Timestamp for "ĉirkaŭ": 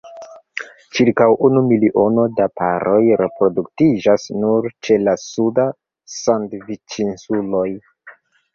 0.99-1.25